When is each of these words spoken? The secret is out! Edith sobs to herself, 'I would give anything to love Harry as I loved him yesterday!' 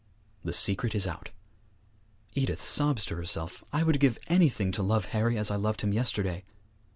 The 0.43 0.51
secret 0.51 0.95
is 0.95 1.05
out! 1.05 1.29
Edith 2.33 2.59
sobs 2.59 3.05
to 3.05 3.15
herself, 3.17 3.63
'I 3.71 3.83
would 3.83 3.99
give 3.99 4.17
anything 4.29 4.71
to 4.71 4.81
love 4.81 5.05
Harry 5.13 5.37
as 5.37 5.51
I 5.51 5.57
loved 5.57 5.81
him 5.81 5.93
yesterday!' 5.93 6.43